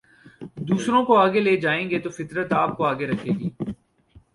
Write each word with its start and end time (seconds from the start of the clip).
دوسروں 0.61 1.03
کو 1.05 1.17
آگے 1.17 1.39
لے 1.39 1.55
جائیں 1.57 1.89
گے 1.89 1.99
تو 1.99 2.09
فطرت 2.09 2.53
آپ 2.53 2.77
کو 2.77 2.85
آگے 2.85 3.07
رکھے 3.07 3.31
گی 3.39 3.49